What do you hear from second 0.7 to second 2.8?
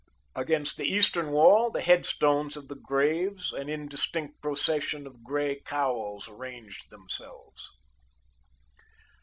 the eastern wall the headstones of the